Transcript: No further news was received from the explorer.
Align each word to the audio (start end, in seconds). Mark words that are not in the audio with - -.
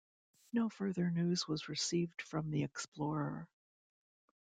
No 0.51 0.67
further 0.67 1.11
news 1.11 1.47
was 1.47 1.69
received 1.69 2.23
from 2.23 2.49
the 2.49 2.63
explorer. 2.63 3.47